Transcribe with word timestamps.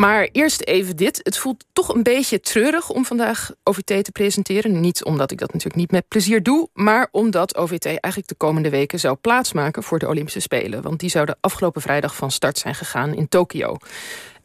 Maar 0.00 0.28
eerst 0.32 0.60
even 0.60 0.96
dit. 0.96 1.20
Het 1.22 1.38
voelt 1.38 1.64
toch 1.72 1.94
een 1.94 2.02
beetje 2.02 2.40
treurig 2.40 2.90
om 2.90 3.04
vandaag 3.04 3.50
OVT 3.62 4.04
te 4.04 4.12
presenteren. 4.12 4.80
Niet 4.80 5.04
omdat 5.04 5.30
ik 5.30 5.38
dat 5.38 5.52
natuurlijk 5.52 5.80
niet 5.80 5.90
met 5.90 6.08
plezier 6.08 6.42
doe... 6.42 6.68
maar 6.72 7.08
omdat 7.10 7.56
OVT 7.56 7.84
eigenlijk 7.84 8.28
de 8.28 8.34
komende 8.34 8.70
weken 8.70 9.00
zou 9.00 9.16
plaatsmaken... 9.16 9.82
voor 9.82 9.98
de 9.98 10.08
Olympische 10.08 10.40
Spelen. 10.40 10.82
Want 10.82 11.00
die 11.00 11.10
zouden 11.10 11.36
afgelopen 11.40 11.82
vrijdag 11.82 12.16
van 12.16 12.30
start 12.30 12.58
zijn 12.58 12.74
gegaan 12.74 13.14
in 13.14 13.28
Tokio. 13.28 13.76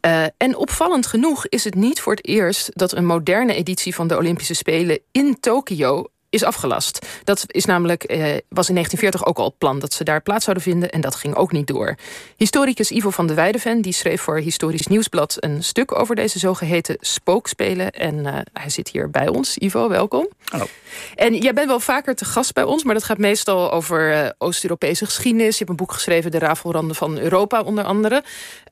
Uh, 0.05 0.23
en 0.37 0.55
opvallend 0.55 1.05
genoeg 1.07 1.47
is 1.47 1.63
het 1.63 1.75
niet 1.75 2.01
voor 2.01 2.13
het 2.13 2.27
eerst... 2.27 2.71
dat 2.73 2.91
een 2.91 3.05
moderne 3.05 3.53
editie 3.53 3.95
van 3.95 4.07
de 4.07 4.17
Olympische 4.17 4.53
Spelen 4.53 4.99
in 5.11 5.39
Tokio 5.39 6.05
is 6.35 6.43
afgelast. 6.43 7.05
Dat 7.23 7.43
is 7.47 7.65
namelijk, 7.65 8.03
eh, 8.03 8.17
was 8.49 8.67
in 8.67 8.73
1940 8.73 9.25
ook 9.25 9.37
al 9.37 9.45
het 9.45 9.57
plan 9.57 9.79
dat 9.79 9.93
ze 9.93 10.03
daar 10.03 10.21
plaats 10.21 10.43
zouden 10.43 10.63
vinden 10.63 10.91
en 10.91 11.01
dat 11.01 11.15
ging 11.15 11.35
ook 11.35 11.51
niet 11.51 11.67
door. 11.67 11.95
Historicus 12.37 12.91
Ivo 12.91 13.09
van 13.09 13.27
de 13.27 13.33
Weideven 13.33 13.81
die 13.81 13.93
schreef 13.93 14.21
voor 14.21 14.37
Historisch 14.37 14.87
Nieuwsblad 14.87 15.37
een 15.39 15.63
stuk 15.63 15.99
over 15.99 16.15
deze 16.15 16.39
zogeheten 16.39 16.97
spookspelen 16.99 17.91
en 17.91 18.15
uh, 18.15 18.37
hij 18.53 18.69
zit 18.69 18.89
hier 18.89 19.09
bij 19.09 19.27
ons. 19.27 19.57
Ivo, 19.57 19.89
welkom. 19.89 20.27
Hallo. 20.45 20.65
En 21.15 21.35
jij 21.35 21.53
bent 21.53 21.67
wel 21.67 21.79
vaker 21.79 22.15
te 22.15 22.25
gast 22.25 22.53
bij 22.53 22.63
ons, 22.63 22.83
maar 22.83 22.93
dat 22.93 23.03
gaat 23.03 23.17
meestal 23.17 23.71
over 23.71 24.11
uh, 24.11 24.29
Oost-Europese 24.37 25.05
geschiedenis. 25.05 25.51
Je 25.51 25.57
hebt 25.57 25.69
een 25.69 25.75
boek 25.75 25.91
geschreven, 25.91 26.31
De 26.31 26.39
Rafelranden 26.39 26.95
van 26.95 27.17
Europa 27.17 27.61
onder 27.61 27.83
andere. 27.83 28.23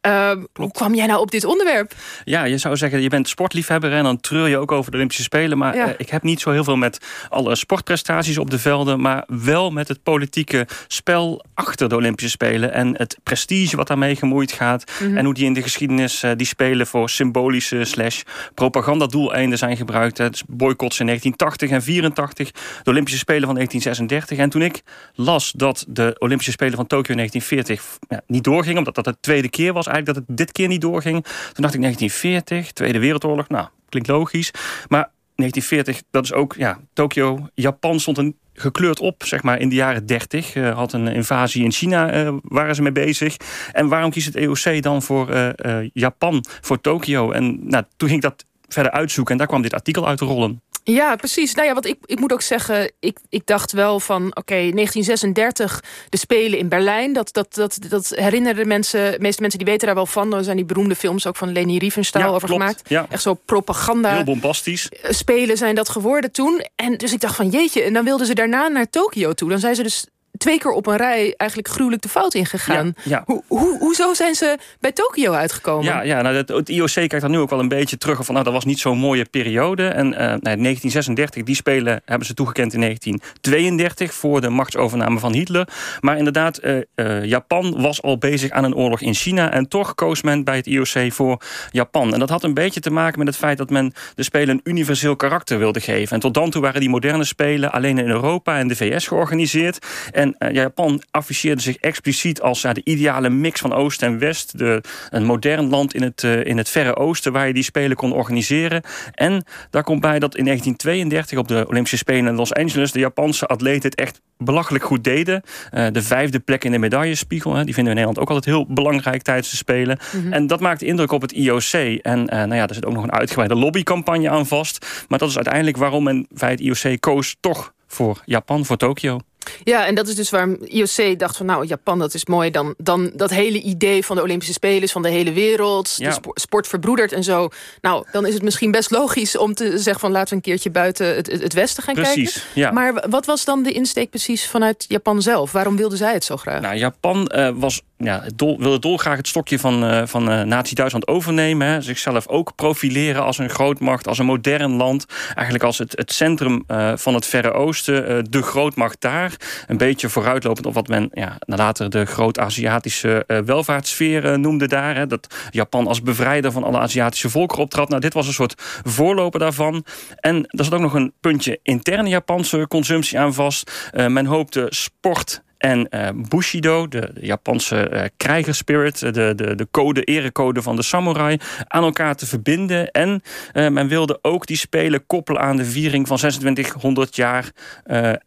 Uh, 0.08 0.32
hoe 0.54 0.72
kwam 0.72 0.96
jij 0.96 1.06
nou 1.06 1.20
op 1.20 1.32
dit 1.32 1.44
onderwerp? 1.44 1.94
Ja, 2.24 2.44
je 2.44 2.58
zou 2.58 2.78
zeggen, 2.78 3.02
je 3.02 3.10
bent 3.10 3.30
sportliefhebber 3.30 3.94
en 3.94 4.04
dan 4.04 4.20
treur 4.20 4.48
je 4.48 4.58
ook 4.58 4.72
over 4.72 4.92
de 4.92 4.98
Olympische 4.98 5.24
Spelen. 5.24 5.58
Maar 5.58 5.76
ja. 5.76 5.94
ik 5.98 6.10
heb 6.10 6.24
niet 6.24 6.42
zo 6.42 6.52
heel 6.52 6.64
veel 6.64 6.76
met 6.76 6.98
alle 7.30 7.53
sportprestaties 7.56 8.38
op 8.38 8.50
de 8.50 8.60
velden, 8.60 9.02
maar 9.02 9.24
wel 9.28 9.72
met 9.72 9.88
het 9.88 10.04
politieke 10.04 10.68
spel 10.88 11.46
achter 11.54 11.90
de 11.90 11.96
Olympische 11.96 12.30
Spelen. 12.30 12.74
En 12.74 12.98
het 12.98 13.18
prestige 13.24 13.76
wat 13.76 13.88
daarmee 13.88 14.16
gemoeid 14.16 14.52
gaat. 14.52 14.92
Mm 15.00 15.08
-hmm. 15.08 15.18
En 15.18 15.26
hoe 15.26 15.34
die 15.34 15.46
in 15.46 15.54
de 15.54 15.62
geschiedenis 15.62 16.24
uh, 16.24 16.32
die 16.36 16.48
spelen 16.48 16.88
voor 16.88 17.10
symbolische 17.10 17.84
slash 17.84 18.22
propagandadoeleinden 18.54 19.58
zijn 19.58 19.78
gebruikt. 19.78 20.18
Dus 20.18 20.44
boycotts 20.48 21.00
in 21.00 21.06
1980 21.06 21.70
en 21.70 21.84
84, 21.84 22.52
de 22.84 22.90
Olympische 22.90 23.20
Spelen 23.20 23.46
van 23.46 23.56
1936. 23.56 24.38
En 24.38 24.50
toen 24.50 24.62
ik 24.62 24.82
las 25.16 25.52
dat 25.52 25.86
de 25.88 26.16
Olympische 26.18 26.52
Spelen 26.52 26.76
van 26.76 26.88
Tokio 26.88 27.16
in 27.16 27.18
1940 27.18 28.00
ja, 28.10 28.22
niet 28.28 28.44
doorgingen, 28.44 28.78
omdat 28.78 28.96
dat 28.96 29.06
de 29.06 29.18
tweede 29.20 29.50
keer 29.50 29.74
was 29.74 29.88
eigenlijk 29.88 30.18
dat 30.18 30.28
het 30.28 30.38
dit 30.38 30.52
keer 30.52 30.68
niet 30.68 30.82
doorging. 30.82 31.24
Toen 31.24 31.64
dacht 31.64 31.74
ik 31.74 31.82
1940, 31.82 32.72
Tweede 32.72 33.00
Wereldoorlog, 33.00 33.48
nou, 33.48 33.68
klinkt 33.90 34.10
logisch. 34.10 34.52
Maar 34.88 35.10
1940, 35.36 36.02
dat 36.12 36.24
is 36.24 36.34
ook, 36.34 36.56
ja, 36.58 36.80
Tokio, 36.94 37.48
Japan 37.54 38.00
stond 38.00 38.18
een 38.18 38.36
gekleurd 38.54 39.00
op, 39.00 39.24
zeg 39.26 39.44
maar, 39.44 39.60
in 39.60 39.70
de 39.70 39.76
jaren 39.76 40.06
30. 40.06 40.56
Uh, 40.56 40.76
had 40.76 40.94
een 40.94 41.08
invasie 41.08 41.64
in 41.64 41.72
China, 41.72 42.24
uh, 42.24 42.34
waren 42.44 42.76
ze 42.76 42.82
mee 42.82 42.92
bezig. 42.92 43.38
En 43.72 43.88
waarom 43.88 44.12
kiest 44.12 44.26
het 44.26 44.36
EOC 44.36 44.82
dan 44.82 45.02
voor 45.02 45.30
uh, 45.30 45.90
Japan, 45.94 46.46
voor 46.62 46.82
Tokio? 46.82 47.32
En 47.32 47.68
nou, 47.68 47.84
toen 47.98 48.10
ging 48.10 48.24
ik 48.24 48.30
dat 48.30 48.46
verder 48.68 48.92
uitzoeken 48.92 49.32
en 49.32 49.38
daar 49.38 49.48
kwam 49.48 49.62
dit 49.62 49.74
artikel 49.74 50.08
uit 50.08 50.20
rollen. 50.20 50.62
Ja, 50.84 51.16
precies. 51.16 51.54
Nou 51.54 51.68
ja, 51.68 51.74
wat 51.74 51.86
ik, 51.86 51.98
ik 52.06 52.20
moet 52.20 52.32
ook 52.34 52.42
zeggen, 52.42 52.92
ik, 53.00 53.18
ik 53.30 53.46
dacht 53.46 53.72
wel 53.72 54.00
van... 54.00 54.26
oké, 54.26 54.40
okay, 54.40 54.72
1936, 54.72 55.84
de 56.10 56.18
Spelen 56.18 56.60
in 56.60 56.70
Berlijn. 56.70 57.14
Dat, 57.14 57.34
dat, 57.34 57.54
dat, 57.54 57.78
dat 57.90 58.10
herinneren 58.16 58.68
mensen, 58.68 59.12
de 59.12 59.20
meeste 59.20 59.42
mensen 59.42 59.60
die 59.60 59.68
weten 59.68 59.86
daar 59.86 59.96
wel 59.96 60.06
van. 60.06 60.34
Er 60.34 60.44
zijn 60.44 60.56
die 60.56 60.66
beroemde 60.66 60.96
films 60.96 61.28
ook 61.28 61.36
van 61.36 61.52
Leni 61.52 61.78
Riefenstahl 61.78 62.24
ja, 62.24 62.28
over 62.28 62.48
klopt. 62.48 62.62
gemaakt. 62.62 62.90
Ja. 62.90 63.06
Echt 63.10 63.22
zo 63.22 63.34
propaganda. 63.34 64.14
Heel 64.14 64.24
bombastisch. 64.24 64.90
Spelen 65.04 65.58
zijn 65.58 65.76
dat 65.76 65.90
geworden 65.90 66.32
toen. 66.32 66.66
En 66.76 66.98
dus 66.98 67.14
ik 67.14 67.20
dacht 67.20 67.36
van 67.36 67.50
jeetje, 67.50 67.82
en 67.82 67.94
dan 67.94 68.04
wilden 68.04 68.28
ze 68.28 68.34
daarna 68.34 68.68
naar 68.68 68.90
Tokio 68.90 69.34
toe. 69.34 69.50
Dan 69.50 69.60
zijn 69.60 69.76
ze 69.76 69.84
dus 69.84 70.08
twee 70.38 70.60
keer 70.60 70.72
op 70.72 70.88
een 70.88 70.98
rij 70.98 71.34
eigenlijk 71.38 71.70
gruwelijk 71.70 72.02
de 72.02 72.10
fout 72.10 72.34
ingegaan. 72.34 72.94
Ja, 73.04 73.04
ja. 73.04 73.24
Ho 73.26 73.44
ho 73.48 73.78
hoezo 73.78 74.14
zijn 74.14 74.36
ze 74.36 74.58
bij 74.80 74.92
Tokio 74.92 75.32
uitgekomen? 75.32 75.86
Ja, 75.86 76.02
ja 76.02 76.22
nou, 76.22 76.36
het, 76.36 76.50
het, 76.50 76.70
IOC 76.70 76.94
kijkt 76.94 77.22
daar 77.22 77.30
nu 77.30 77.40
ook 77.40 77.50
wel 77.50 77.60
een 77.60 77.68
beetje 77.68 77.98
terug 77.98 78.26
van... 78.26 78.34
nou, 78.34 78.46
dat 78.46 78.54
was 78.54 78.66
niet 78.66 78.80
zo'n 78.80 78.98
mooie 78.98 79.26
periode. 79.26 79.88
En 79.88 80.08
uh, 80.08 80.18
nou, 80.18 80.40
1936, 80.40 81.44
die 81.44 81.56
spelen 81.56 82.02
hebben 82.06 82.28
ze 82.28 82.34
toegekend 82.34 82.74
in 82.74 82.80
1932... 82.80 84.14
voor 84.14 84.42
de 84.42 84.50
machtsovername 84.50 85.20
van 85.20 85.34
Hitler. 85.34 85.68
Maar 86.00 86.18
inderdaad, 86.18 86.64
uh, 86.64 86.78
uh, 86.96 87.24
Japan 87.24 87.82
was 87.82 88.02
al 88.02 88.18
bezig 88.18 88.50
aan 88.50 88.64
een 88.64 88.76
oorlog 88.76 89.02
in 89.02 89.14
China... 89.14 89.52
en 89.52 89.68
toch 89.68 89.96
koos 89.96 90.22
men 90.22 90.44
bij 90.44 90.56
het 90.56 90.68
IOC 90.68 91.12
voor 91.12 91.42
Japan. 91.72 92.14
En 92.14 92.20
dat 92.20 92.30
had 92.30 92.44
een 92.44 92.54
beetje 92.54 92.80
te 92.80 92.92
maken 92.92 93.20
met 93.20 93.28
het 93.28 93.38
feit... 93.38 93.58
dat 93.58 93.70
men 93.70 93.94
de 94.16 94.24
Spelen 94.24 94.56
een 94.56 94.62
universeel 94.64 95.16
karakter 95.16 95.58
wilde 95.58 95.80
geven. 95.80 96.14
En 96.16 96.20
tot 96.20 96.34
dan 96.34 96.50
toe 96.50 96.62
waren 96.62 96.80
die 96.80 96.90
moderne 96.90 97.24
Spelen 97.24 97.72
alleen 97.72 97.98
in 97.98 98.10
Europa 98.10 98.58
en 98.58 98.68
de 98.68 98.76
VS 98.76 99.08
georganiseerd... 99.08 99.80
En 100.24 100.33
uh, 100.40 100.52
Japan 100.52 101.02
afficheerde 101.12 101.62
zich 101.62 101.76
expliciet 101.76 102.42
als 102.42 102.62
ja, 102.62 102.74
de 102.74 102.82
ideale 102.84 103.30
mix 103.30 103.60
van 103.60 103.74
Oost 103.74 104.02
en 104.02 104.20
West. 104.20 104.58
De, 104.58 104.82
een 105.10 105.26
modern 105.26 105.70
land 105.70 105.94
in 105.94 106.02
het, 106.02 106.24
uh, 106.24 106.46
in 106.46 106.58
het 106.58 106.70
Verre 106.70 106.96
Oosten 106.96 107.32
waar 107.32 107.48
je 107.48 107.54
die 107.54 107.64
Spelen 107.64 107.98
kon 107.98 108.14
organiseren. 108.14 108.84
En 109.14 109.46
daar 109.70 109.84
komt 109.84 110.02
bij 110.02 110.20
dat 110.20 110.36
in 110.36 110.46
1932 110.46 111.38
op 111.38 111.48
de 111.48 111.66
Olympische 111.68 111.98
Spelen 111.98 112.28
in 112.28 112.36
Los 112.36 112.54
Angeles... 112.54 112.92
de 112.92 113.00
Japanse 113.00 113.46
atleten 113.46 113.90
het 113.90 114.00
echt 114.00 114.22
belachelijk 114.38 114.84
goed 114.84 115.04
deden. 115.04 115.44
Uh, 115.74 115.88
de 115.92 116.02
vijfde 116.02 116.40
plek 116.40 116.64
in 116.64 116.72
de 116.72 116.78
medaillespiegel. 116.78 117.56
Hè, 117.56 117.64
die 117.64 117.74
vinden 117.74 117.94
we 117.94 118.00
in 118.00 118.06
Nederland 118.06 118.20
ook 118.20 118.36
altijd 118.36 118.56
heel 118.56 118.74
belangrijk 118.74 119.22
tijdens 119.22 119.50
de 119.50 119.56
Spelen. 119.56 120.00
Mm 120.14 120.22
-hmm. 120.22 120.34
En 120.34 120.48
dat 120.48 120.60
maakte 120.60 120.86
indruk 120.86 121.12
op 121.12 121.22
het 121.22 121.32
IOC. 121.32 122.00
En 122.02 122.26
nou 122.26 122.56
ja, 122.56 122.68
er 122.68 122.74
zit 122.74 122.86
ook 122.86 122.94
nog 122.94 123.04
een 123.04 123.12
uitgebreide 123.12 123.56
lobbycampagne 123.56 124.30
aan 124.30 124.48
vast. 124.48 125.06
Maar 125.08 125.20
dat 125.20 125.30
is 125.30 125.36
uiteindelijk 125.36 125.78
waarom 125.78 126.04
men 126.04 126.28
bij 126.30 126.50
het 126.50 126.60
IOC 126.60 127.00
koos 127.00 127.36
toch 127.40 127.74
voor 127.88 128.22
Japan, 128.26 128.66
voor 128.66 128.78
Tokio. 128.78 129.20
Ja, 129.64 129.86
en 129.86 129.96
dat 129.96 130.08
is 130.08 130.16
dus 130.16 130.30
waarom 130.30 130.58
IOC 130.64 131.20
dacht 131.20 131.38
van... 131.38 131.46
nou, 131.46 131.66
Japan, 131.66 132.00
dat 132.00 132.14
is 132.14 132.26
mooi. 132.26 132.52
Dan, 132.52 132.74
dan 132.78 133.12
dat 133.16 133.30
hele 133.30 133.62
idee 133.62 134.06
van 134.06 134.16
de 134.16 134.22
Olympische 134.22 134.54
Spelen... 134.54 134.90
van 134.90 135.02
de 135.02 135.10
hele 135.10 135.32
wereld, 135.34 135.94
Ja. 135.98 136.08
de 136.08 136.14
spo- 136.14 136.32
sport 136.34 136.68
verbroedert 136.68 137.12
en 137.12 137.24
zo. 137.24 137.50
Nou, 137.82 138.06
dan 138.12 138.26
is 138.26 138.34
het 138.34 138.44
misschien 138.44 138.72
best 138.72 138.92
logisch 138.92 139.38
om 139.38 139.54
te 139.54 139.78
zeggen... 139.78 140.00
van 140.00 140.12
laten 140.12 140.30
we 140.30 140.36
een 140.36 140.42
keertje 140.42 140.70
buiten 140.72 141.16
het, 141.16 141.32
het, 141.32 141.54
Westen 141.54 141.84
gaan 141.84 141.94
Precies, 141.94 142.34
kijken. 142.34 142.50
ja. 142.62 142.72
Maar 142.72 143.04
wat 143.10 143.26
was 143.26 143.46
dan 143.46 143.64
de 143.64 143.72
insteek 143.72 144.10
precies 144.10 144.48
vanuit 144.48 144.86
Japan 144.88 145.22
zelf? 145.22 145.52
Waarom 145.52 145.76
wilden 145.76 145.98
zij 145.98 146.14
het 146.14 146.24
zo 146.24 146.38
graag? 146.38 146.62
Nou, 146.62 146.76
Japan 146.76 147.28
eh, 147.28 147.50
was, 147.56 147.82
ja, 147.98 148.24
dol, 148.36 148.58
wilde 148.60 148.80
dolgraag 148.80 149.18
het 149.18 149.28
stokje 149.28 149.60
van, 149.60 149.84
eh, 149.86 150.02
van 150.06 150.32
eh, 150.32 150.42
Nazi-Duitsland 150.42 151.08
overnemen. 151.08 151.68
Hè. 151.68 151.82
Zichzelf 151.82 152.28
ook 152.28 152.56
profileren 152.56 153.24
als 153.24 153.38
een 153.38 153.50
grootmacht, 153.50 154.08
als 154.08 154.18
een 154.18 154.26
modern 154.26 154.76
land. 154.76 155.06
Eigenlijk 155.36 155.64
als 155.64 155.78
het, 155.78 155.92
het 155.98 156.12
centrum 156.14 156.64
van 156.96 157.14
het 157.14 157.26
Verre 157.26 157.52
Oosten, 157.52 158.26
de 158.32 158.42
grootmacht 158.42 159.02
daar. 159.02 159.33
Een 159.68 159.78
beetje 159.78 160.10
vooruitlopend 160.10 160.66
op 160.66 160.74
wat 160.74 160.88
men 160.88 161.10
ja, 161.12 161.38
later 161.40 161.90
de 161.90 162.06
groot-Aziatische 162.06 163.24
eh, 163.28 163.40
welvaartssfeer 163.40 164.26
eh, 164.26 164.38
noemde 164.38 164.68
daar. 164.68 164.96
Hè. 164.96 165.08
Dat 165.08 165.36
Japan 165.50 165.88
als 165.88 166.02
bevrijder 166.02 166.52
van 166.52 166.64
alle 166.64 166.80
Aziatische 166.80 167.30
volkeren 167.30 167.64
optrad. 167.64 167.90
Nou, 167.90 168.02
dit 168.02 168.14
was 168.14 168.28
een 168.28 168.34
soort 168.34 168.82
voorloper 168.84 169.40
daarvan. 169.40 169.86
En 170.16 170.46
er 170.48 170.64
zat 170.64 170.74
ook 170.74 170.80
nog 170.80 170.94
een 170.94 171.14
puntje 171.20 171.60
interne 171.64 172.10
Japanse 172.10 172.66
consumptie 172.68 173.20
aan 173.20 173.34
vast. 173.34 173.90
Eh, 173.92 174.08
men 174.08 174.26
hoopte 174.26 174.66
sport 174.70 175.44
en 175.64 175.88
uh, 175.90 176.10
Bushido, 176.30 176.88
de, 176.88 177.12
Japanse 177.22 177.90
uh, 177.94 178.02
krijgerspirit, 178.18 179.00
de, 179.00 179.12
de, 179.36 179.56
de 179.56 179.68
code, 179.72 180.04
erecode 180.04 180.62
van 180.62 180.76
de 180.76 180.82
samurai, 180.82 181.38
aan 181.68 181.84
elkaar 181.84 182.16
te 182.16 182.26
verbinden. 182.26 182.92
En 182.92 183.22
men 183.54 183.88
wilde 183.88 184.20
ook 184.22 184.46
die 184.46 184.58
spelen 184.58 185.06
koppelen 185.06 185.42
aan 185.42 185.58
de 185.58 185.66
viering 185.66 186.08
van 186.08 186.18
2600 186.18 187.16
jaar 187.16 187.52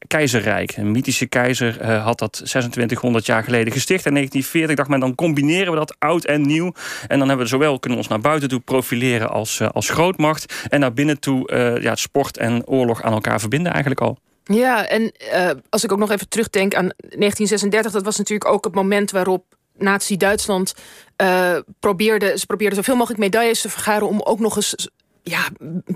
keizerrijk. 0.06 0.76
Een 0.76 0.90
mythische 0.90 1.26
keizer 1.26 1.86
had 1.86 2.18
dat 2.18 2.32
2600 2.32 3.26
jaar 3.26 3.44
geleden 3.44 3.72
gesticht. 3.72 4.06
In 4.06 4.12
1940 4.12 4.76
dacht 4.76 4.88
men, 4.88 5.00
dan 5.00 5.14
combineren 5.14 5.72
we 5.72 5.78
dat 5.78 5.96
oud 5.98 6.24
en 6.24 6.42
nieuw. 6.42 6.72
En 7.06 7.18
dan 7.18 7.28
hebben 7.28 7.46
we 7.46 7.52
zowel 7.52 7.78
kunnen 7.78 7.98
ons 7.98 8.08
naar 8.08 8.20
buiten 8.20 8.48
toe 8.48 8.60
profileren 8.60 9.30
als, 9.30 9.60
als 9.60 9.88
grootmacht. 9.88 10.66
En 10.68 10.80
naar 10.80 10.92
binnen 10.92 11.20
toe 11.20 11.78
ja, 11.80 11.94
sport 11.94 12.36
en 12.36 12.66
oorlog 12.66 13.02
aan 13.02 13.12
elkaar 13.12 13.40
verbinden 13.40 13.72
eigenlijk 13.72 14.00
al. 14.00 14.18
Ja, 14.54 14.86
en 14.86 15.12
uh, 15.32 15.50
als 15.68 15.84
ik 15.84 15.92
ook 15.92 15.98
nog 15.98 16.10
even 16.10 16.28
terugdenk 16.28 16.74
aan 16.74 16.88
1936... 16.96 17.92
dat 17.92 18.04
was 18.04 18.16
natuurlijk 18.16 18.50
ook 18.50 18.64
het 18.64 18.74
moment 18.74 19.10
waarop 19.10 19.44
Nazi-Duitsland 19.78 20.74
uh, 21.22 21.58
probeerde... 21.80 22.38
ze 22.38 22.46
probeerden 22.46 22.76
zoveel 22.76 22.96
mogelijk 22.96 23.20
medailles 23.20 23.60
te 23.60 23.68
vergaren... 23.68 24.08
om 24.08 24.20
ook 24.20 24.38
nog 24.38 24.56
eens 24.56 24.88
ja, 25.28 25.48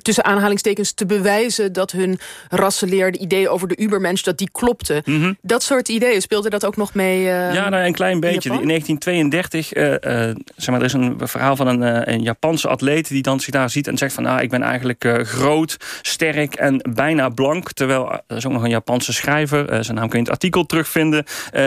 tussen 0.02 0.24
aanhalingstekens 0.24 0.92
te 0.92 1.06
bewijzen... 1.06 1.72
dat 1.72 1.90
hun 1.90 2.18
rassenleer, 2.48 3.12
de 3.12 3.18
idee 3.18 3.48
over 3.48 3.68
de 3.68 3.80
ubermensch, 3.80 4.24
dat 4.24 4.38
die 4.38 4.48
klopte. 4.52 5.02
Mm 5.04 5.22
-hmm. 5.22 5.36
Dat 5.42 5.62
soort 5.62 5.88
ideeën, 5.88 6.20
speelde 6.20 6.50
dat 6.50 6.64
ook 6.64 6.76
nog 6.76 6.94
mee? 6.94 7.18
Uh, 7.18 7.54
ja, 7.54 7.68
nou, 7.68 7.84
een 7.84 7.92
klein 7.92 8.20
beetje. 8.20 8.50
In, 8.50 8.60
in 8.60 8.66
1932, 8.66 9.74
uh, 9.74 9.90
uh, 9.90 10.34
zeg 10.56 10.68
maar, 10.68 10.78
er 10.78 10.84
is 10.84 10.92
een 10.92 11.18
verhaal 11.22 11.56
van 11.56 11.66
een, 11.66 12.12
een 12.12 12.22
Japanse 12.22 12.68
atleet... 12.68 13.08
die 13.08 13.22
dan 13.22 13.40
zich 13.40 13.52
daar 13.52 13.70
ziet 13.70 13.86
en 13.86 13.98
zegt 13.98 14.14
van... 14.14 14.26
Ah, 14.26 14.42
ik 14.42 14.50
ben 14.50 14.62
eigenlijk 14.62 15.20
groot, 15.22 15.76
sterk 16.02 16.54
en 16.54 16.88
bijna 16.94 17.28
blank. 17.28 17.72
Terwijl, 17.72 18.10
er 18.26 18.36
is 18.36 18.46
ook 18.46 18.52
nog 18.52 18.62
een 18.62 18.70
Japanse 18.70 19.12
schrijver... 19.12 19.84
zijn 19.84 19.96
naam 19.96 20.08
kun 20.08 20.18
je 20.18 20.24
in 20.24 20.32
het 20.32 20.42
artikel 20.42 20.66
terugvinden... 20.66 21.24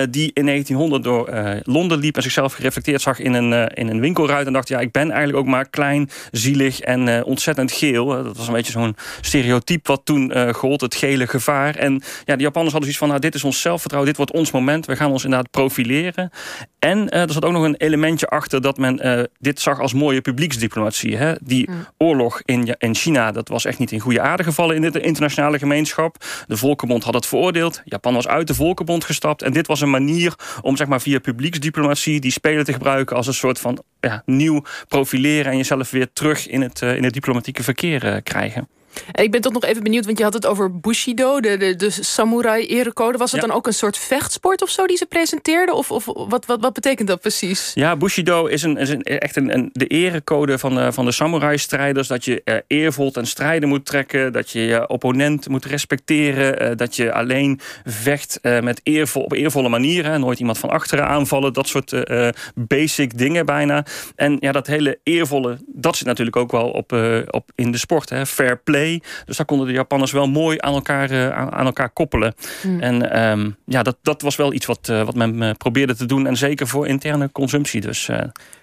die 0.10 0.32
in 0.34 0.46
1900 0.46 1.04
door 1.04 1.30
Londen 1.64 2.00
liep 2.00 2.16
en 2.16 2.22
zichzelf 2.22 2.54
gereflecteerd 2.54 3.02
zag... 3.02 3.20
in 3.20 3.34
een, 3.34 3.68
in 3.68 3.90
een 3.90 4.00
winkelruit 4.00 4.48
en 4.48 4.54
dacht... 4.54 4.68
ja, 4.68 4.80
ik 4.80 4.92
ben 4.92 5.12
eigenlijk 5.12 5.40
ook 5.40 5.52
maar 5.52 5.70
klein, 5.70 6.10
zielig 6.32 6.80
en 6.80 7.24
ontzettend 7.24 7.53
ontzettend 7.60 7.94
geel. 7.94 8.24
dat 8.24 8.38
was 8.38 8.48
een 8.48 8.54
beetje 8.54 8.72
zo'n 8.72 8.96
stereotype 9.22 9.90
wat 9.90 10.02
toen 10.04 10.32
uh, 10.38 10.54
gold, 10.54 10.82
het 10.82 10.96
gele 10.96 11.28
gevaar. 11.28 11.76
En 11.76 12.02
ja, 12.26 12.36
de 12.36 12.44
Japanners 12.44 12.74
hadden 12.74 12.82
zoiets 12.82 12.98
van, 12.98 13.08
nou, 13.08 13.20
dit 13.20 13.36
is 13.36 13.44
ons 13.44 13.62
zelfvertrouwen, 13.62 14.14
dit 14.14 14.18
wordt 14.18 14.40
ons 14.40 14.52
moment, 14.52 14.86
we 14.86 14.96
gaan 14.96 15.12
ons 15.12 15.24
inderdaad 15.24 15.52
profileren. 15.52 16.30
En 16.80 17.10
er 17.10 17.32
zat 17.32 17.46
ook 17.46 17.52
nog 17.52 17.64
een 17.64 17.76
elementje 17.76 18.28
achter 18.28 18.62
dat 18.62 18.78
men 18.78 19.30
dit 19.40 19.60
zag 19.60 19.80
als 19.80 19.94
mooie 19.94 20.22
publieksdiplomatie. 20.22 21.18
Hè? 21.18 21.34
Die 21.42 21.70
mm. 21.70 21.88
oorlog 21.98 22.42
in, 22.46 22.76
in 22.78 22.96
China, 22.96 23.32
dat 23.32 23.48
was 23.48 23.66
echt 23.66 23.80
niet 23.80 23.92
in 23.92 24.00
goede 24.00 24.22
aarde 24.22 24.44
gevallen 24.44 24.76
in 24.76 24.92
de 24.92 25.00
internationale 25.00 25.58
gemeenschap. 25.58 26.16
De 26.48 26.58
Volkenbond 26.58 27.04
had 27.04 27.14
het 27.14 27.26
veroordeeld. 27.26 27.82
Japan 27.86 28.14
was 28.14 28.28
uit 28.28 28.48
de 28.48 28.54
Volkenbond 28.54 29.04
gestapt. 29.04 29.42
En 29.42 29.54
dit 29.54 29.68
was 29.68 29.82
een 29.82 29.90
manier 29.90 30.36
om 30.62 30.78
zeg 30.78 30.88
maar, 30.88 31.02
via 31.02 31.20
publieksdiplomatie 31.20 32.20
die 32.20 32.32
spelen 32.32 32.66
te 32.66 32.74
gebruiken 32.74 33.16
als 33.16 33.28
een 33.28 33.34
soort 33.34 33.60
van 33.60 33.84
ja, 34.00 34.22
nieuw 34.26 34.64
profileren 34.88 35.52
en 35.52 35.58
jezelf 35.58 35.92
weer 35.92 36.14
terug 36.14 36.48
in 36.48 36.62
het, 36.62 36.82
in 36.82 37.04
het 37.04 37.14
diplomatieke 37.14 37.43
verkeer 37.64 38.06
uh, 38.06 38.22
krijgen. 38.94 39.24
Ik 39.24 39.32
ben 39.32 39.42
toch 39.42 39.54
nog 39.54 39.64
even 39.64 39.84
benieuwd, 39.84 40.06
want 40.06 40.18
je 40.18 40.24
had 40.24 40.34
het 40.34 40.46
over 40.46 40.80
Bushido, 40.80 41.40
de, 41.40 41.58
de, 41.58 41.76
de 41.76 41.90
samurai-erecode. 41.90 43.18
Was 43.18 43.32
het 43.32 43.42
dan 43.42 43.52
ook 43.52 43.68
een 43.68 43.74
soort 43.74 43.98
vechtsport 43.98 44.62
of 44.62 44.70
zo 44.70 44.86
die 44.86 44.98
ze 44.98 45.06
presenteerden? 45.06 45.76
Of, 45.76 45.92
of 45.92 46.06
wat, 46.06 46.46
wat, 46.46 46.62
wat 46.62 46.74
betekent 46.74 47.08
dat 47.08 47.22
precies? 47.22 47.72
Ja, 47.74 47.96
Bushido 47.96 48.46
is, 48.46 48.64
een, 48.64 48.78
is 48.78 48.90
een, 48.90 49.04
echt 49.04 49.36
een, 49.36 49.54
een, 49.54 49.70
de 49.74 49.88
erecode 49.88 50.58
van 50.58 50.76
de, 50.76 50.92
van 50.92 51.06
de 51.06 51.12
samurai-strijders. 51.12 52.08
Dat 52.08 52.26
je 52.26 52.42
uh, 52.46 52.56
eervol 52.68 53.12
ten 53.12 53.28
strijde 53.28 53.66
moet 53.66 53.86
trekken, 53.86 54.34
dat 54.34 54.52
je 54.52 54.62
je 54.62 54.88
opponent 54.88 55.48
moet 55.48 55.66
respecteren. 55.66 56.64
Uh, 56.64 56.72
dat 56.76 56.96
je 56.96 57.14
alleen 57.14 57.60
vecht 57.84 58.40
uh, 58.42 58.60
met 58.60 58.80
eervol, 58.84 59.24
op 59.24 59.34
eervolle 59.34 59.70
manieren. 59.70 60.20
Nooit 60.20 60.40
iemand 60.40 60.58
van 60.58 60.70
achteren 60.70 61.08
aanvallen, 61.08 61.54
dat 61.54 61.68
soort 61.68 61.92
basic 62.56 63.18
dingen 63.18 63.46
bijna. 63.46 63.86
En 64.16 64.38
ja, 64.40 64.52
dat 64.52 64.68
hele 64.68 65.00
eervolle, 65.04 65.58
dat 65.68 65.98
zit 65.98 66.08
natuurlijk 66.08 66.36
ook 66.36 66.52
wel 66.52 66.70
op, 66.70 66.92
op 67.30 67.52
in 67.56 67.72
de 67.72 67.78
sport. 67.78 68.10
Hè. 68.10 68.26
Fair 68.26 68.58
play 68.58 68.83
dus 69.26 69.38
daar 69.38 69.46
konden 69.46 69.68
de 69.68 69.74
Japanners 69.74 70.12
wel 70.12 70.28
mooi 70.28 70.58
aan 70.60 70.74
elkaar, 70.74 71.12
uh, 71.12 71.30
aan 71.30 71.66
elkaar 71.66 71.90
koppelen. 71.90 72.34
Hmm. 72.62 72.80
En 72.80 73.24
um, 73.24 73.56
ja, 73.66 73.84
dat, 73.84 73.98
dat 74.02 74.22
was 74.22 74.36
wel 74.36 74.54
iets 74.54 74.66
wat, 74.66 74.88
uh, 74.92 75.04
wat 75.04 75.16
men 75.16 75.42
uh, 75.42 75.50
probeerde 75.58 75.96
te 75.96 76.06
doen. 76.06 76.28
En 76.28 76.38
zeker 76.38 76.68
voor 76.68 76.88
interne 76.88 77.32
consumptie. 77.32 77.82
Dus, 77.82 78.10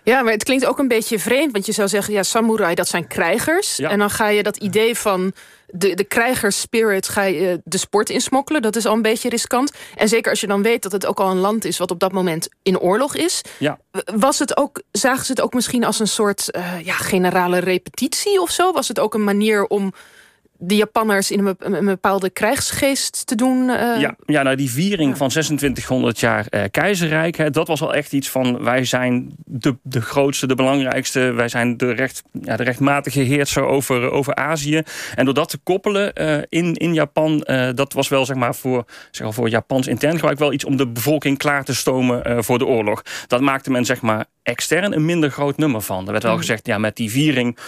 ja, 0.03 0.23
maar 0.23 0.33
het 0.33 0.45
klinkt 0.45 0.67
ook 0.67 0.79
een 0.79 0.89
beetje 0.89 1.19
vreemd. 1.19 1.53
Want 1.53 1.67
je 1.67 1.73
zou 1.73 1.89
zeggen, 1.89 2.15
ja, 2.15 2.23
samurai, 2.23 2.75
dat 2.75 2.89
zijn 2.89 3.07
krijgers. 3.07 3.77
Ja. 3.77 3.91
En 3.91 3.99
dan 3.99 4.11
ga 4.11 4.29
je 4.29 4.43
dat 4.43 4.57
idee 4.57 4.95
van 4.97 5.33
de, 5.73 5.95
de 5.95 6.05
krijgersspirit 6.05 7.09
ga 7.09 7.23
je 7.23 7.61
de 7.65 7.79
sport 7.79 8.11
insmokkelen. 8.11 8.63
Dat 8.63 8.77
is 8.77 8.87
al 8.87 8.95
een 8.95 9.03
beetje 9.03 9.29
riskant. 9.29 9.73
En 9.95 10.09
zeker 10.09 10.31
als 10.31 10.41
je 10.41 10.47
dan 10.47 10.63
weet 10.63 10.83
dat 10.83 10.93
het 10.93 11.07
ook 11.07 11.21
al 11.21 11.31
een 11.31 11.39
land 11.39 11.65
is... 11.65 11.79
wat 11.79 11.91
op 11.91 12.01
dat 12.01 12.13
moment 12.13 12.49
in 12.63 12.79
oorlog 12.79 13.15
is. 13.15 13.43
Ja. 13.59 13.79
Was 14.15 14.39
het 14.39 14.57
ook, 14.57 14.83
zagen 14.93 15.25
ze 15.25 15.31
het 15.33 15.41
ook 15.41 15.55
misschien 15.55 15.85
als 15.85 16.01
een 16.01 16.09
soort 16.09 16.49
uh, 16.57 16.81
ja, 16.81 16.95
generale 16.95 17.59
repetitie 17.59 18.41
of 18.41 18.51
zo? 18.51 18.73
Was 18.73 18.89
het 18.89 18.99
ook 18.99 19.15
een 19.15 19.25
manier 19.25 19.67
om 19.67 19.93
de 20.63 20.77
Japanners 20.77 21.31
in 21.31 21.57
een, 21.59 21.85
bepaalde 21.85 22.31
krijgsgeest 22.31 23.27
te 23.27 23.35
doen. 23.35 23.69
Uh... 23.69 24.01
Ja, 24.01 24.17
ja, 24.27 24.43
nou 24.43 24.57
die 24.57 24.71
viering 24.71 25.17
van 25.17 25.29
2600 25.29 26.21
jaar 26.21 26.47
uh, 26.51 26.63
keizerrijk, 26.71 27.37
hè, 27.37 27.51
dat 27.51 27.69
was 27.69 27.83
al 27.83 27.95
echt 27.95 28.13
iets 28.13 28.31
van 28.31 28.63
wij 28.63 28.85
zijn 28.85 29.31
de, 29.45 29.77
de 29.83 30.01
grootste, 30.01 30.47
de 30.47 30.55
belangrijkste, 30.55 31.21
wij 31.21 31.49
zijn 31.49 31.77
de, 31.77 31.93
recht, 31.93 32.23
ja, 32.43 32.57
de 32.57 32.63
rechtmatige 32.63 33.21
heerser 33.21 33.65
over, 33.65 34.11
over 34.11 34.35
Azië. 34.35 34.83
En 35.15 35.25
door 35.25 35.35
dat 35.35 35.49
te 35.49 35.59
koppelen 35.59 36.13
uh, 36.15 36.39
in, 36.49 36.75
in 36.75 36.95
Japan, 36.95 37.47
dat 37.75 37.93
was 37.93 38.09
wel 38.09 38.25
zeg 38.25 38.37
maar 38.37 38.55
voor, 38.55 38.85
zeg 39.11 39.23
maar, 39.23 39.35
voor 39.35 39.49
Japans 39.49 39.87
intern 39.87 40.15
gebruik 40.15 40.39
wel 40.39 40.53
iets 40.53 40.65
om 40.65 40.77
de 40.77 40.89
bevolking 40.89 41.39
klaar 41.39 41.65
te 41.65 41.75
stomen 41.75 42.45
voor 42.45 42.59
de 42.59 42.67
oorlog. 42.67 43.03
Dat 43.27 43.41
maakte 43.41 43.71
men 43.71 43.85
zeg 43.85 44.01
maar 44.01 44.27
extern 44.51 44.93
een 44.93 45.05
minder 45.05 45.31
groot 45.31 45.57
nummer 45.57 45.81
van. 45.81 46.07
Er 46.07 46.11
werd 46.11 46.23
wel 46.23 46.33
mm. 46.33 46.39
gezegd, 46.39 46.67
ja, 46.67 46.79
met 46.79 46.97
die 46.97 47.11
viering 47.11 47.59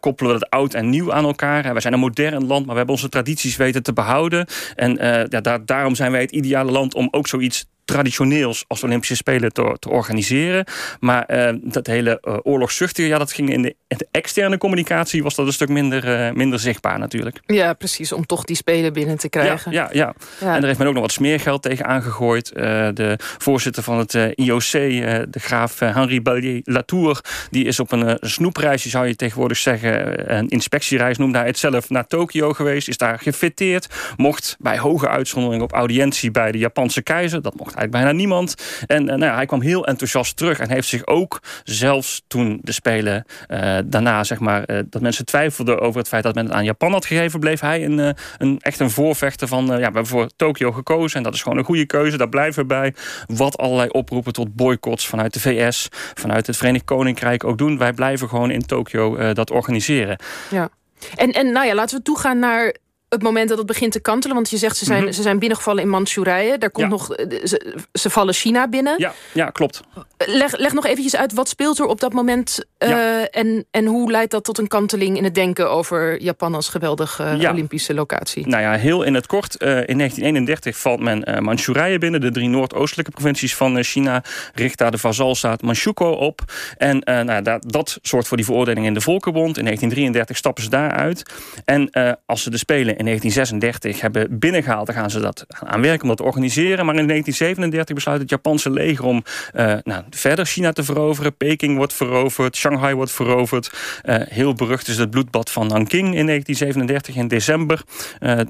koppelen 0.00 0.32
we 0.32 0.38
het 0.38 0.50
oud 0.50 0.74
en 0.74 0.90
nieuw 0.90 1.12
aan 1.12 1.24
elkaar. 1.24 1.62
Wij 1.62 1.80
zijn 1.80 1.94
een 1.94 2.00
modern 2.00 2.46
land, 2.46 2.60
maar 2.66 2.72
we 2.72 2.76
hebben 2.76 2.94
onze 2.94 3.08
tradities 3.08 3.56
weten 3.56 3.82
te 3.82 3.92
behouden. 3.92 4.46
En 4.74 5.04
uh, 5.04 5.26
ja, 5.26 5.40
daar, 5.40 5.64
daarom 5.64 5.94
zijn 5.94 6.12
wij 6.12 6.20
het 6.20 6.30
ideale 6.30 6.70
land 6.70 6.94
om 6.94 7.08
ook 7.10 7.28
zoiets 7.28 7.66
traditioneels 7.90 8.64
als 8.68 8.82
Olympische 8.82 9.16
Spelen 9.16 9.52
te, 9.52 9.76
te 9.78 9.90
organiseren. 9.90 10.64
Maar 11.00 11.24
uh, 11.28 11.58
dat 11.62 11.86
hele 11.86 12.22
uh, 12.22 12.36
oorlogszuchtige, 12.42 13.08
ja, 13.08 13.18
dat 13.18 13.32
ging 13.32 13.52
in 13.52 13.62
de, 13.62 13.76
in 13.88 13.96
de, 13.96 14.06
externe 14.10 14.58
communicatie... 14.58 15.22
was 15.22 15.34
dat 15.34 15.46
een 15.46 15.52
stuk 15.52 15.68
minder, 15.68 16.26
uh, 16.26 16.32
minder 16.32 16.58
zichtbaar 16.58 16.98
natuurlijk. 16.98 17.40
Ja, 17.46 17.72
precies, 17.72 18.12
om 18.12 18.26
toch 18.26 18.44
die 18.44 18.56
Spelen 18.56 18.92
binnen 18.92 19.18
te 19.18 19.28
krijgen. 19.28 19.72
Ja, 19.72 19.88
ja, 19.92 20.14
ja. 20.40 20.54
en 20.54 20.60
er 20.60 20.66
heeft 20.66 20.78
men 20.78 20.86
ook 20.86 20.92
nog 20.92 21.02
wat 21.02 21.12
smeergeld 21.12 21.62
tegen 21.62 21.86
aangegooid. 21.86 22.48
de 22.94 23.14
voorzitter 23.18 23.82
van 23.82 23.98
het 23.98 24.14
IOC, 24.34 24.70
de 24.70 25.28
graaf 25.30 25.78
Henri 25.78 26.22
Ballier-Latour... 26.22 27.20
die 27.50 27.64
is 27.64 27.80
op 27.80 27.92
een 27.92 28.16
snoepreisje, 28.20 28.88
zou 28.88 29.06
je 29.06 29.16
tegenwoordig 29.16 29.58
zeggen... 29.58 30.34
een 30.36 30.48
inspectiereis 30.48 31.18
noemde 31.18 31.38
hij 31.38 31.46
het 31.46 31.58
zelf, 31.58 31.90
naar 31.90 32.06
Tokio 32.06 32.52
geweest. 32.52 32.88
Is 32.88 32.96
daar 32.96 33.18
gefitteerd. 33.18 33.86
Mocht 34.16 34.56
bij 34.58 34.78
hoge 34.78 35.08
uitzondering 35.08 35.62
op 35.62 35.72
audiëntie 35.72 36.30
bij 36.30 36.52
de 36.52 36.58
Japanse 36.58 37.02
keizer... 37.02 37.42
dat 37.42 37.54
mocht 37.56 37.76
bijna 37.88 38.12
niemand. 38.12 38.54
En 38.86 39.02
uh, 39.02 39.08
nou 39.08 39.24
ja, 39.24 39.34
hij 39.34 39.46
kwam 39.46 39.60
heel 39.60 39.86
enthousiast 39.86 40.36
terug 40.36 40.58
en 40.58 40.70
heeft 40.70 40.88
zich 40.88 41.06
ook, 41.06 41.42
zelfs 41.64 42.22
toen 42.26 42.58
de 42.62 42.72
Spelen 42.72 43.24
uh, 43.48 43.78
daarna, 43.84 44.24
zeg 44.24 44.38
maar, 44.38 44.64
uh, 44.66 44.78
dat 44.86 45.02
mensen 45.02 45.24
twijfelden 45.24 45.80
over 45.80 45.98
het 45.98 46.08
feit 46.08 46.22
dat 46.22 46.34
men 46.34 46.44
het 46.44 46.54
aan 46.54 46.64
Japan 46.64 46.92
had 46.92 47.06
gegeven, 47.06 47.40
bleef 47.40 47.60
hij 47.60 47.84
een, 47.84 48.14
een, 48.38 48.58
echt 48.60 48.80
een 48.80 48.90
voorvechter 48.90 49.48
van, 49.48 49.66
ja, 49.66 49.76
we 49.76 49.82
hebben 49.82 50.06
voor 50.06 50.30
Tokio 50.36 50.72
gekozen 50.72 51.16
en 51.16 51.22
dat 51.22 51.34
is 51.34 51.42
gewoon 51.42 51.58
een 51.58 51.64
goede 51.64 51.86
keuze, 51.86 52.16
daar 52.16 52.28
blijven 52.28 52.62
we 52.62 52.68
bij. 52.68 52.94
Wat 53.26 53.58
allerlei 53.58 53.88
oproepen 53.88 54.32
tot 54.32 54.54
boycotts 54.54 55.08
vanuit 55.08 55.32
de 55.32 55.40
VS, 55.40 55.88
vanuit 56.14 56.46
het 56.46 56.56
Verenigd 56.56 56.84
Koninkrijk 56.84 57.44
ook 57.44 57.58
doen. 57.58 57.78
Wij 57.78 57.92
blijven 57.92 58.28
gewoon 58.28 58.50
in 58.50 58.66
Tokio 58.66 59.32
dat 59.32 59.50
organiseren. 59.50 60.18
Ja. 60.50 60.68
En, 61.16 61.30
en 61.30 61.52
nou 61.52 61.66
ja, 61.66 61.74
laten 61.74 61.96
we 61.98 62.02
toegaan 62.02 62.38
naar 62.38 62.74
het 63.10 63.22
moment 63.22 63.48
dat 63.48 63.58
het 63.58 63.66
begint 63.66 63.92
te 63.92 64.00
kantelen? 64.00 64.34
Want 64.36 64.50
je 64.50 64.56
zegt 64.56 64.76
ze 64.76 64.84
zijn, 64.84 65.02
mhm. 65.02 65.12
ze 65.12 65.22
zijn 65.22 65.38
binnengevallen 65.38 65.82
in 65.82 65.88
Manchurije. 65.88 66.58
Daar 66.58 66.70
komt 66.70 66.88
nog, 66.88 67.14
eh, 67.14 67.44
ze, 67.44 67.76
ze, 67.92 68.10
vallen 68.10 68.34
China 68.34 68.68
binnen. 68.68 68.94
Ja, 68.98 69.12
ja 69.32 69.46
klopt. 69.46 69.80
Leg, 70.16 70.56
leg 70.56 70.72
nog 70.72 70.86
eventjes 70.86 71.16
uit, 71.16 71.32
wat 71.32 71.48
speelt 71.48 71.78
er 71.78 71.86
op 71.86 72.00
dat 72.00 72.12
moment... 72.12 72.64
Uh, 72.78 73.36
en, 73.36 73.66
en 73.70 73.86
hoe 73.86 74.10
leidt 74.10 74.30
dat 74.30 74.44
tot 74.44 74.58
een 74.58 74.68
kanteling 74.68 75.16
in 75.16 75.24
het 75.24 75.34
denken... 75.34 75.70
over 75.70 76.22
Japan 76.22 76.54
als 76.54 76.68
geweldige 76.68 77.36
Olympische 77.50 77.94
locatie? 77.94 78.46
Nou 78.46 78.62
ja, 78.62 78.72
heel 78.72 79.02
in 79.02 79.14
het 79.14 79.26
kort. 79.26 79.62
Uh, 79.62 79.68
in 79.68 79.96
1931 79.96 80.78
valt 80.78 81.00
men 81.00 81.30
uh, 81.30 81.38
Manchurije 81.38 81.98
binnen. 81.98 82.20
De 82.20 82.30
drie 82.30 82.48
noordoostelijke 82.48 83.10
provincies 83.10 83.54
van 83.54 83.82
China... 83.82 84.22
richt 84.54 84.78
daar 84.78 84.90
de 84.90 84.98
vazalstaat 84.98 85.62
Manchukuo 85.62 86.10
op. 86.10 86.40
En 86.76 86.98
nou, 86.98 87.42
dat, 87.42 87.64
dat 87.66 87.98
zorgt 88.02 88.28
voor 88.28 88.36
die 88.36 88.46
veroordeling 88.46 88.86
in 88.86 88.94
de 88.94 89.00
Volkenbond. 89.00 89.58
In 89.58 89.64
1933 89.64 90.36
stappen 90.36 90.62
ze 90.62 90.70
daaruit. 90.70 91.22
En 91.64 91.90
als 92.26 92.42
ze 92.42 92.50
de 92.50 92.58
Spelen 92.58 92.98
in 93.00 93.06
1936 93.06 94.00
hebben 94.00 94.38
binnengehaald... 94.38 94.86
dan 94.86 94.94
gaan 94.94 95.10
ze 95.10 95.20
dat 95.20 95.46
aan 95.48 95.80
werken 95.80 96.02
om 96.02 96.08
dat 96.08 96.16
te 96.16 96.22
organiseren. 96.22 96.86
Maar 96.86 96.96
in 96.96 97.06
1937 97.06 97.94
besluit 97.94 98.20
het 98.20 98.30
Japanse 98.30 98.70
leger 98.70 99.04
om 99.04 99.24
uh, 99.54 99.74
nou, 99.82 100.04
verder 100.10 100.46
China 100.46 100.72
te 100.72 100.84
veroveren. 100.84 101.36
Peking 101.36 101.76
wordt 101.76 101.92
veroverd, 101.92 102.56
Shanghai 102.56 102.94
wordt 102.94 103.10
veroverd. 103.10 103.72
Uh, 104.04 104.16
heel 104.28 104.54
berucht 104.54 104.88
is 104.88 104.96
het 104.96 105.10
bloedbad 105.10 105.50
van 105.50 105.66
Nanking 105.66 106.14
in 106.14 106.26
1937 106.26 107.16
in 107.16 107.28
december. 107.28 107.82
Uh, 108.20 108.40
eh, 108.40 108.46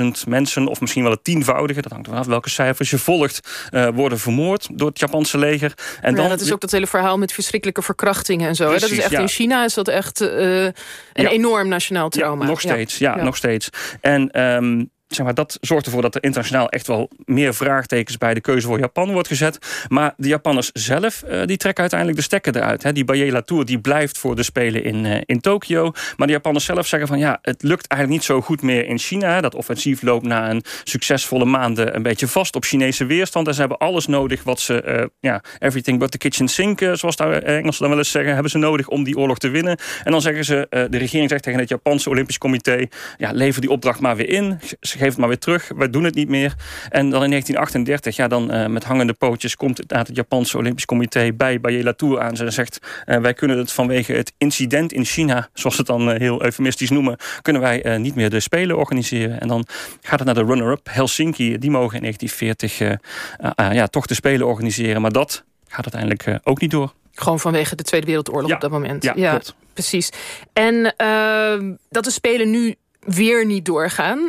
32.000 0.00 0.06
mensen, 0.28 0.66
of 0.66 0.80
misschien 0.80 1.02
wel 1.02 1.12
het 1.12 1.24
tienvoudige... 1.24 1.80
dat 1.80 1.92
hangt 1.92 2.08
vanaf 2.08 2.26
welke 2.26 2.50
cijfers 2.50 2.90
je 2.90 2.98
volgt... 2.98 3.68
worden 3.94 4.18
vermoord 4.18 4.68
door 4.72 4.88
het 4.88 4.98
Japanse 4.98 5.38
leger. 5.38 5.74
En 6.00 6.10
ja, 6.10 6.16
dan... 6.20 6.28
dat 6.28 6.40
is 6.40 6.52
ook 6.52 6.60
dat 6.60 6.70
hele 6.70 6.86
verhaal 6.86 7.18
met 7.18 7.32
verschrikkelijke 7.32 7.82
verkrachtingen 7.82 8.48
en 8.48 8.54
zo. 8.54 8.64
Precies, 8.64 8.88
dat 8.88 8.98
is 8.98 9.04
echt 9.04 9.12
ja. 9.12 9.20
in 9.20 9.28
China 9.28 9.64
is 9.64 9.74
dat 9.74 9.88
echt 9.88 10.20
een 10.20 10.72
ja. 11.12 11.28
enorm 11.28 11.68
nationaal 11.68 12.08
trauma. 12.08 12.46
nog 12.46 12.60
steeds, 12.60 12.98
ja, 12.98 13.22
nog 13.22 13.35
steeds. 13.36 13.68
En 14.00 14.40
um, 14.40 14.90
zeg 15.08 15.24
maar, 15.24 15.34
dat 15.34 15.58
zorgt 15.60 15.86
ervoor 15.86 16.02
dat 16.02 16.14
er 16.14 16.22
internationaal 16.22 16.68
echt 16.68 16.86
wel 16.86 17.10
meer 17.24 17.54
vraagtekens 17.54 18.18
bij 18.18 18.34
de 18.34 18.40
keuze 18.40 18.66
voor 18.66 18.78
Japan 18.78 19.12
wordt 19.12 19.28
gezet. 19.28 19.58
Maar 19.88 20.14
de 20.16 20.28
Japanners 20.28 20.70
zelf, 20.72 21.22
uh, 21.28 21.44
die 21.44 21.56
trekken 21.56 21.80
uiteindelijk 21.80 22.18
de 22.18 22.24
stekker 22.24 22.56
eruit. 22.56 22.82
Hè. 22.82 22.92
Die 22.92 23.04
Bayela 23.04 23.42
Tour 23.42 23.64
die 23.64 23.78
blijft 23.78 24.18
voor 24.18 24.36
de 24.36 24.42
Spelen 24.42 24.84
in, 24.84 25.04
uh, 25.04 25.16
in 25.24 25.40
Tokio. 25.40 25.92
Maar 26.16 26.26
de 26.26 26.32
Japanners 26.32 26.64
zelf 26.64 26.86
zeggen 26.86 27.08
van 27.08 27.18
ja, 27.18 27.38
het 27.42 27.62
lukt 27.62 27.86
eigenlijk 27.86 28.20
niet 28.20 28.30
zo 28.30 28.40
goed 28.40 28.62
meer 28.62 28.86
in 28.86 28.98
China. 28.98 29.40
Dat 29.40 29.54
offensief 29.54 30.02
loopt 30.02 30.26
na 30.26 30.50
een 30.50 30.62
succesvolle 30.84 31.44
maanden 31.44 31.94
een 31.94 32.02
beetje 32.02 32.28
vast 32.28 32.54
op 32.54 32.64
Chinese 32.64 33.04
weerstand. 33.04 33.46
En 33.46 33.54
ze 33.54 33.60
hebben 33.60 33.78
alles 33.78 34.06
nodig 34.06 34.42
wat 34.42 34.60
ze, 34.60 34.82
uh, 34.86 35.04
ja, 35.20 35.42
everything 35.58 35.98
but 35.98 36.10
the 36.10 36.18
kitchen 36.18 36.48
sink, 36.48 36.80
zoals 36.92 37.16
de 37.16 37.24
Engelsen 37.24 37.80
dan 37.80 37.88
wel 37.88 37.98
eens 37.98 38.10
zeggen, 38.10 38.32
hebben 38.32 38.50
ze 38.50 38.58
nodig 38.58 38.88
om 38.88 39.04
die 39.04 39.16
oorlog 39.16 39.38
te 39.38 39.48
winnen. 39.48 39.78
En 40.04 40.12
dan 40.12 40.20
zeggen 40.20 40.44
ze, 40.44 40.86
de 40.90 40.98
regering 40.98 41.30
zegt 41.30 41.42
tegen 41.42 41.60
het 41.60 41.68
Japanse 41.68 42.10
Olympisch 42.10 42.38
Comité, 42.38 42.86
ja, 43.16 43.30
lever 43.32 43.60
die 43.60 43.70
opdracht 43.70 44.00
maar 44.00 44.16
weer 44.16 44.28
in 44.28 44.58
geef 44.96 45.08
het 45.08 45.16
maar 45.16 45.28
weer 45.28 45.38
terug, 45.38 45.70
wij 45.76 45.90
doen 45.90 46.04
het 46.04 46.14
niet 46.14 46.28
meer. 46.28 46.54
En 46.88 47.10
dan 47.10 47.22
in 47.22 47.30
1938, 47.30 48.16
ja, 48.16 48.28
dan 48.28 48.54
uh, 48.54 48.66
met 48.66 48.84
hangende 48.84 49.12
pootjes 49.12 49.56
komt 49.56 49.78
het, 49.78 49.90
het 49.90 50.10
Japanse 50.12 50.58
Olympisch 50.58 50.84
Comité 50.84 51.32
bij 51.32 51.60
Baye 51.60 51.82
Latour 51.82 52.20
aan. 52.20 52.36
Ze 52.36 52.50
zegt, 52.50 52.78
uh, 53.06 53.16
wij 53.16 53.34
kunnen 53.34 53.58
het 53.58 53.72
vanwege 53.72 54.12
het 54.12 54.32
incident 54.38 54.92
in 54.92 55.04
China, 55.04 55.48
zoals 55.52 55.76
het 55.76 55.86
dan 55.86 56.08
uh, 56.08 56.18
heel 56.18 56.44
eufemistisch 56.44 56.90
noemen, 56.90 57.16
kunnen 57.42 57.62
wij 57.62 57.98
niet 57.98 58.14
meer 58.14 58.30
de 58.30 58.40
Spelen 58.40 58.76
organiseren. 58.76 59.40
En 59.40 59.48
dan 59.48 59.66
gaat 60.00 60.18
het 60.18 60.24
naar 60.24 60.46
de 60.46 60.52
runner-up, 60.52 60.88
Helsinki. 60.90 61.58
Die 61.58 61.70
mogen 61.70 61.96
in 61.96 62.02
1940 62.02 63.74
ja, 63.74 63.86
toch 63.86 64.06
de 64.06 64.14
Spelen 64.14 64.46
organiseren. 64.46 65.00
Maar 65.00 65.12
dat 65.12 65.44
gaat 65.68 65.94
uiteindelijk 65.94 66.40
ook 66.42 66.60
niet 66.60 66.70
door. 66.70 66.92
Gewoon 67.12 67.40
vanwege 67.40 67.76
de 67.76 67.82
Tweede 67.82 68.06
Wereldoorlog 68.06 68.52
op 68.52 68.60
dat 68.60 68.70
moment. 68.70 69.02
Ja, 69.02 69.12
ja. 69.16 69.40
Precies. 69.72 70.10
En 70.52 70.94
uh, 71.02 71.76
dat 71.90 72.04
de 72.04 72.10
Spelen 72.10 72.50
nu 72.50 72.74
weer 73.06 73.46
niet 73.46 73.64
doorgaan. 73.64 74.18
Uh, 74.18 74.28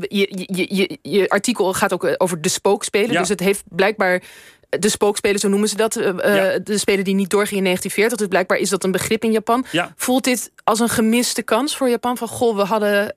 je, 0.00 0.46
je, 0.46 0.74
je, 0.74 0.98
je, 1.02 1.28
artikel 1.28 1.72
gaat 1.72 1.92
ook 1.92 2.14
over 2.16 2.40
de 2.40 2.48
spookspelen. 2.48 3.12
Ja. 3.12 3.18
Dus 3.18 3.28
het 3.28 3.40
heeft 3.40 3.62
blijkbaar 3.68 4.22
de 4.68 4.88
spookspelen, 4.88 5.40
zo 5.40 5.48
noemen 5.48 5.68
ze 5.68 5.76
dat. 5.76 5.96
Uh, 5.96 6.04
ja. 6.22 6.58
De 6.58 6.78
spelen 6.78 7.04
die 7.04 7.14
niet 7.14 7.30
doorgingen 7.30 7.58
in 7.58 7.64
1940. 7.64 8.18
Dus 8.18 8.28
blijkbaar 8.28 8.58
is 8.58 8.70
dat 8.70 8.84
een 8.84 8.92
begrip 8.92 9.24
in 9.24 9.32
Japan. 9.32 9.64
Ja. 9.70 9.92
Voelt 9.96 10.24
dit 10.24 10.50
als 10.64 10.80
een 10.80 10.88
gemiste 10.88 11.42
kans 11.42 11.76
voor 11.76 11.88
Japan? 11.88 12.16
Van, 12.16 12.28
goh, 12.28 12.56
we 12.56 12.62
hadden 12.62 13.16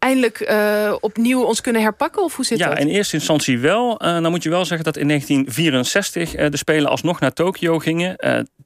eindelijk 0.00 0.50
uh, 0.50 0.94
opnieuw 1.00 1.42
ons 1.42 1.60
kunnen 1.60 1.82
herpakken? 1.82 2.22
Of 2.22 2.36
hoe 2.36 2.44
zit 2.44 2.58
ja, 2.58 2.68
dat? 2.68 2.78
in 2.78 2.88
eerste 2.88 3.16
instantie 3.16 3.58
wel. 3.58 4.04
Uh, 4.04 4.12
dan 4.22 4.30
moet 4.30 4.42
je 4.42 4.50
wel 4.50 4.64
zeggen 4.64 4.84
dat 4.84 4.96
in 4.96 5.08
1964 5.08 6.36
uh, 6.36 6.50
de 6.50 6.56
Spelen 6.56 6.90
alsnog 6.90 7.20
naar 7.20 7.32
Tokio 7.32 7.78
gingen. 7.78 8.16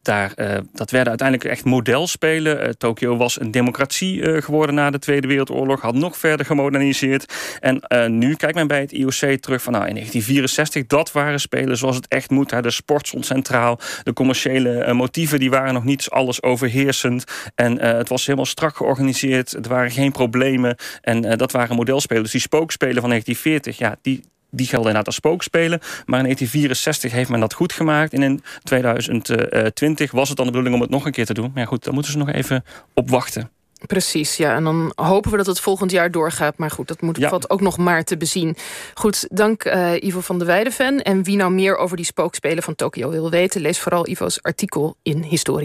daar, 0.03 0.35
dat 0.73 0.91
werden 0.91 1.09
uiteindelijk 1.09 1.49
echt 1.49 1.65
modelspelen. 1.65 2.79
Tokio 2.79 3.17
was 3.17 3.41
een 3.41 3.51
democratie 3.51 4.43
geworden 4.43 4.75
na 4.75 4.91
de 4.91 4.99
Tweede 4.99 5.27
Wereldoorlog. 5.27 5.81
Had 5.81 5.95
nog 5.95 6.17
verder 6.17 6.47
gemoderniseerd. 6.47 7.35
En 7.61 7.83
nu 8.19 8.35
kijkt 8.35 8.55
men 8.55 8.67
bij 8.67 8.81
het 8.81 8.93
IOC 8.93 9.41
terug 9.41 9.63
van 9.63 9.73
nou, 9.73 9.87
in 9.87 9.95
1964. 9.95 10.87
Dat 10.87 11.13
waren 11.13 11.41
spelen 11.41 11.77
zoals 11.77 11.97
het 11.97 12.09
echt 12.09 12.31
moet. 12.31 12.51
Hè. 12.51 12.63
De 12.63 12.71
sport 12.71 13.07
stond 13.07 13.27
centraal. 13.27 13.79
De 14.03 14.13
commerciële 14.13 14.93
motieven 14.93 15.39
die 15.39 15.51
waren 15.51 15.75
nog 15.75 15.85
niet 15.85 16.11
alles 16.11 16.43
overheersend. 16.43 17.25
En 17.55 17.81
het 17.81 18.09
was 18.09 18.27
helemaal 18.27 18.47
strak 18.47 18.77
georganiseerd. 18.77 19.53
Er 19.53 19.69
waren 19.69 19.91
geen 19.91 20.13
problemen. 20.13 20.77
En 21.01 21.24
uh, 21.25 21.33
dat 21.37 21.53
waren 21.53 21.77
modelspelen. 21.77 22.23
Dus 22.23 22.33
die 22.33 22.41
spookspelen 22.41 23.01
van 23.01 23.09
1940, 23.09 23.79
ja, 23.79 23.97
die, 24.03 24.25
die 24.51 24.67
gelden 24.67 24.87
inderdaad 24.87 25.07
als 25.07 25.15
spookspelen. 25.15 25.79
Maar 25.81 26.19
in 26.19 26.25
1964 26.25 27.13
heeft 27.13 27.31
men 27.31 27.41
dat 27.41 27.55
goed 27.55 27.73
gemaakt. 27.73 28.13
En 28.13 28.23
in 28.23 28.43
2020 28.63 30.11
was 30.11 30.29
het 30.29 30.37
dan 30.37 30.47
de 30.47 30.53
bedoeling 30.53 30.77
om 30.77 30.83
het 30.83 30.91
nog 30.91 31.07
een 31.07 31.13
keer 31.13 31.27
te 31.27 31.35
doen. 31.35 31.51
Maar 31.55 31.63
ja, 31.63 31.69
goed, 31.69 31.85
daar 31.85 31.95
moeten 31.95 32.13
ze 32.13 32.19
nog 32.19 32.31
even 32.31 32.65
op 32.95 33.11
wachten. 33.11 33.51
Precies, 33.87 34.37
ja. 34.37 34.55
En 34.55 34.65
dan 34.65 34.93
hopen 34.95 35.31
we 35.31 35.37
dat 35.37 35.47
het 35.47 35.61
volgend 35.61 35.91
jaar 35.91 36.11
doorgaat. 36.11 36.59
Maar 36.59 36.71
goed, 36.71 36.89
dat 36.89 37.01
moet 37.01 37.17
ja. 37.17 37.29
valt 37.29 37.51
ook 37.51 37.61
nog 37.61 37.79
maar 37.79 38.05
te 38.05 38.17
bezien. 38.17 38.57
Goed, 38.95 39.27
dank 39.31 39.65
uh, 39.65 39.93
Ivo 40.03 40.21
van 40.21 40.39
de 40.39 40.45
Weideven. 40.45 41.03
En 41.03 41.23
wie 41.23 41.37
nou 41.37 41.53
meer 41.53 41.77
over 41.77 41.97
die 41.97 42.07
spookspelen 42.07 42.63
van 42.63 42.75
Tokio 42.75 43.11
wil 43.11 43.31
weten... 43.31 43.61
lees 43.61 43.81
vooral 43.81 44.09
Ivo's 44.09 44.43
artikel 44.43 44.97
in 45.03 45.23
Historie. 45.23 45.63